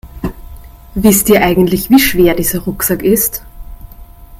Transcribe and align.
Wisst 0.95 1.29
ihr 1.29 1.43
eigentlich, 1.43 1.91
wie 1.91 1.99
schwer 1.99 2.33
dieser 2.33 2.61
Rucksack 2.61 3.03
ist? 3.03 3.43